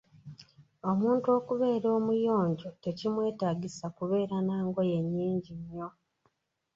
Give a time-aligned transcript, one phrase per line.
[0.89, 5.87] Omuntu okubeera omuyonjo tekimwetaagisa kubeera nangoye nnyingi nnyo.